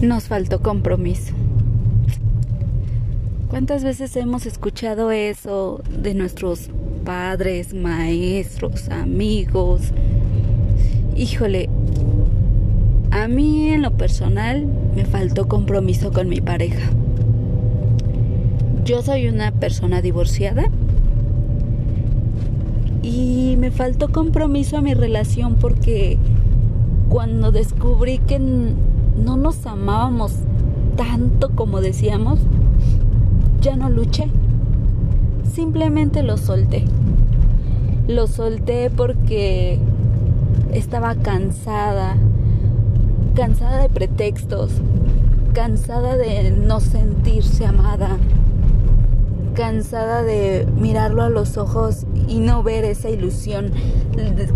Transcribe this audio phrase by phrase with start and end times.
[0.00, 1.32] Nos faltó compromiso.
[3.48, 6.70] ¿Cuántas veces hemos escuchado eso de nuestros
[7.04, 9.92] padres, maestros, amigos?
[11.16, 11.68] Híjole,
[13.10, 14.66] a mí en lo personal
[14.96, 16.90] me faltó compromiso con mi pareja.
[18.84, 20.64] Yo soy una persona divorciada
[23.02, 26.18] y me faltó compromiso a mi relación porque
[27.08, 28.40] cuando descubrí que
[29.16, 30.32] no nos amábamos
[30.96, 32.38] tanto como decíamos,
[33.60, 34.28] ya no luché.
[35.52, 36.84] Simplemente lo solté.
[38.08, 39.78] Lo solté porque
[40.72, 42.16] estaba cansada,
[43.34, 44.72] cansada de pretextos,
[45.52, 48.18] cansada de no sentirse amada,
[49.54, 53.70] cansada de mirarlo a los ojos y no ver esa ilusión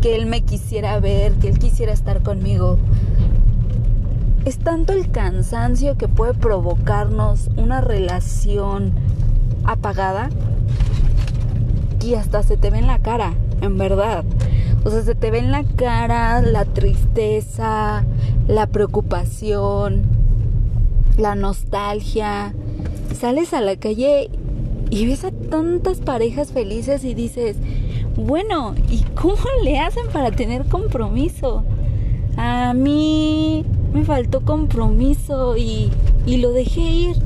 [0.00, 2.78] que él me quisiera ver, que él quisiera estar conmigo.
[4.46, 8.92] Es tanto el cansancio que puede provocarnos una relación
[9.64, 10.30] apagada
[12.00, 14.24] y hasta se te ve en la cara, en verdad.
[14.84, 18.04] O sea, se te ve en la cara la tristeza,
[18.46, 20.04] la preocupación,
[21.18, 22.54] la nostalgia.
[23.18, 24.30] Sales a la calle
[24.90, 27.56] y ves a tantas parejas felices y dices,
[28.14, 31.64] bueno, ¿y cómo le hacen para tener compromiso?
[32.36, 33.64] A mí
[33.96, 35.90] me faltó compromiso y,
[36.26, 37.16] y lo dejé ir.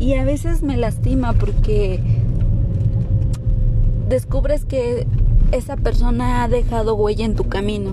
[0.00, 2.00] Y a veces me lastima porque
[4.08, 5.06] descubres que
[5.52, 7.92] esa persona ha dejado huella en tu camino.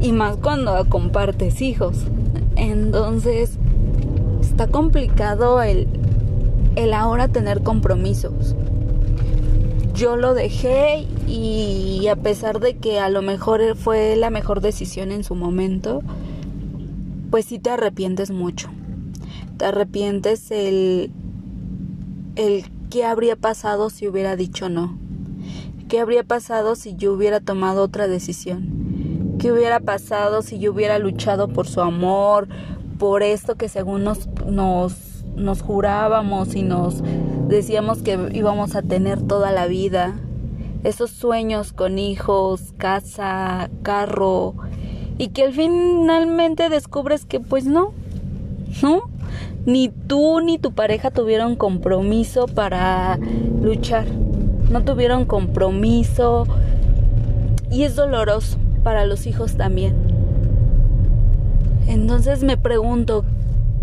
[0.00, 2.06] Y más cuando compartes hijos.
[2.56, 3.58] Entonces,
[4.40, 5.88] está complicado el,
[6.74, 8.56] el ahora tener compromisos.
[9.92, 15.12] Yo lo dejé y a pesar de que a lo mejor fue la mejor decisión
[15.12, 16.02] en su momento,
[17.30, 18.68] pues sí te arrepientes mucho.
[19.56, 21.12] Te arrepientes el,
[22.36, 24.98] el qué habría pasado si hubiera dicho no.
[25.88, 29.36] ¿Qué habría pasado si yo hubiera tomado otra decisión?
[29.38, 32.48] ¿Qué hubiera pasado si yo hubiera luchado por su amor,
[32.98, 37.02] por esto que según nos, nos, nos jurábamos y nos
[37.48, 40.14] decíamos que íbamos a tener toda la vida?
[40.84, 44.54] Esos sueños con hijos, casa, carro,
[45.20, 47.92] y que al finalmente descubres que pues no,
[48.80, 49.02] ¿no?
[49.66, 53.18] Ni tú ni tu pareja tuvieron compromiso para
[53.60, 54.06] luchar,
[54.70, 56.46] no tuvieron compromiso
[57.70, 59.94] y es doloroso para los hijos también.
[61.86, 63.26] Entonces me pregunto,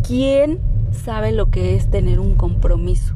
[0.01, 0.57] ¿quién
[0.91, 3.13] sabe lo que es tener un compromiso?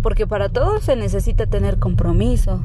[0.00, 2.62] Porque para todos se necesita tener compromiso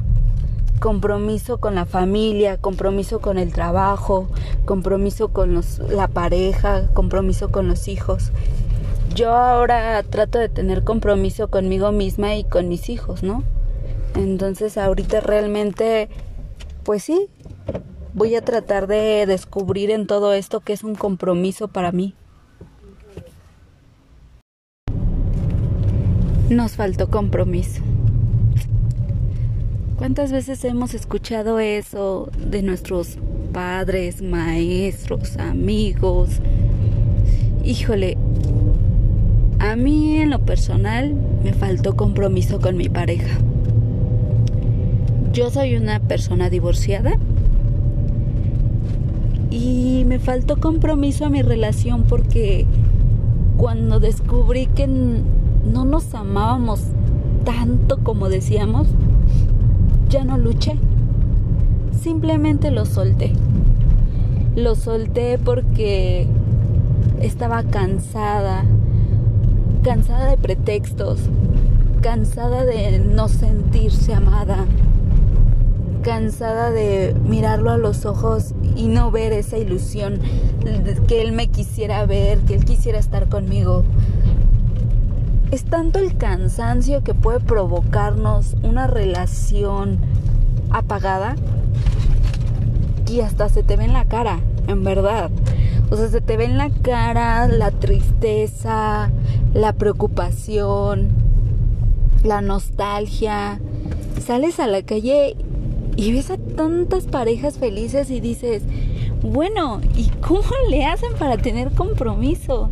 [0.81, 4.27] compromiso con la familia, compromiso con el trabajo,
[4.65, 8.31] compromiso con la pareja, compromiso con los hijos.
[9.13, 13.43] Yo ahora trato de tener compromiso conmigo misma y con mis hijos, ¿no?
[14.15, 16.09] Entonces ahorita realmente,
[16.83, 17.29] pues sí,
[18.15, 22.15] voy a tratar de descubrir en todo esto que es un compromiso para mí.
[26.49, 27.81] Nos faltó compromiso.
[30.01, 33.19] ¿Cuántas veces hemos escuchado eso de nuestros
[33.53, 36.39] padres, maestros, amigos?
[37.63, 38.17] Híjole,
[39.59, 41.13] a mí en lo personal
[41.43, 43.37] me faltó compromiso con mi pareja.
[45.33, 47.11] Yo soy una persona divorciada
[49.51, 52.65] y me faltó compromiso a mi relación porque
[53.55, 56.81] cuando descubrí que no nos amábamos
[57.45, 58.87] tanto como decíamos,
[60.11, 60.75] ya no luché.
[61.99, 63.31] Simplemente lo solté.
[64.55, 66.27] Lo solté porque
[67.21, 68.65] estaba cansada,
[69.83, 71.21] cansada de pretextos,
[72.01, 74.65] cansada de no sentirse amada,
[76.03, 80.19] cansada de mirarlo a los ojos y no ver esa ilusión
[81.07, 83.85] que él me quisiera ver, que él quisiera estar conmigo.
[85.51, 89.99] Es tanto el cansancio que puede provocarnos una relación
[90.69, 91.35] apagada
[93.11, 95.29] y hasta se te ve en la cara, en verdad.
[95.89, 99.11] O sea, se te ve en la cara la tristeza,
[99.53, 101.09] la preocupación,
[102.23, 103.59] la nostalgia.
[104.25, 105.35] Sales a la calle
[105.97, 108.63] y ves a tantas parejas felices y dices,
[109.21, 112.69] bueno, ¿y cómo le hacen para tener compromiso?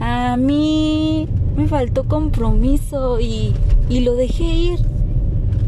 [0.00, 1.28] A mí
[1.58, 3.52] me faltó compromiso y,
[3.88, 4.78] y lo dejé ir.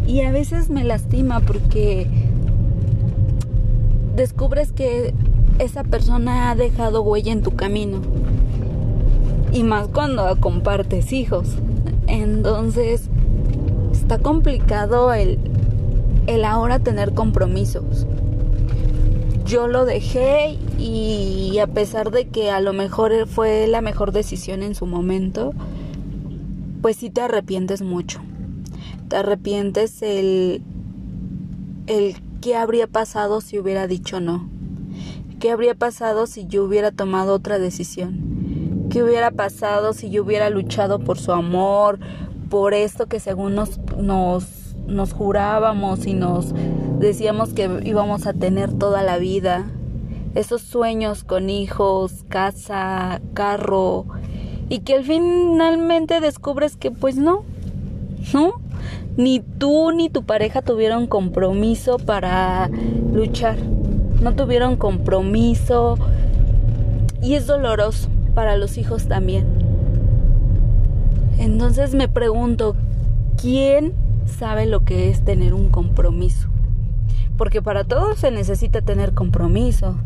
[0.06, 2.06] Y a veces me lastima porque
[4.14, 5.12] descubres que
[5.58, 8.02] esa persona ha dejado huella en tu camino.
[9.52, 11.56] Y más cuando compartes hijos.
[12.06, 13.08] Entonces,
[13.90, 15.40] está complicado el,
[16.28, 18.06] el ahora tener compromisos.
[19.44, 24.62] Yo lo dejé y a pesar de que a lo mejor fue la mejor decisión
[24.62, 25.52] en su momento,
[26.82, 28.20] pues sí te arrepientes mucho.
[29.08, 30.62] Te arrepientes el,
[31.86, 34.48] el qué habría pasado si hubiera dicho no.
[35.38, 38.88] ¿Qué habría pasado si yo hubiera tomado otra decisión?
[38.90, 41.98] ¿Qué hubiera pasado si yo hubiera luchado por su amor,
[42.48, 46.52] por esto que según nos, nos, nos jurábamos y nos
[46.98, 49.70] decíamos que íbamos a tener toda la vida?
[50.34, 54.06] Esos sueños con hijos, casa, carro,
[54.70, 57.44] y que al finalmente descubres que pues no,
[58.32, 58.54] ¿no?
[59.18, 62.70] Ni tú ni tu pareja tuvieron compromiso para
[63.12, 63.58] luchar
[64.20, 65.98] no tuvieron compromiso
[67.22, 69.46] y es doloroso para los hijos también.
[71.38, 72.76] Entonces me pregunto,
[73.40, 73.94] ¿quién
[74.26, 76.48] sabe lo que es tener un compromiso?
[77.38, 79.96] Porque para todos se necesita tener compromiso.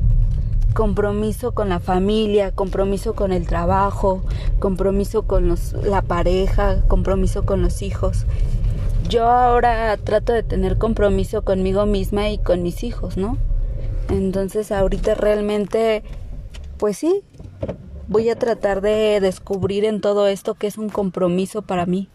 [0.75, 4.23] Compromiso con la familia, compromiso con el trabajo,
[4.59, 8.27] compromiso con los, la pareja, compromiso con los hijos.
[9.09, 13.39] Yo ahora trato de tener compromiso conmigo misma y con mis hijos, ¿no?
[14.09, 16.03] Entonces ahorita realmente,
[16.77, 17.23] pues sí,
[18.09, 22.09] voy a tratar de descubrir en todo esto que es un compromiso para mí.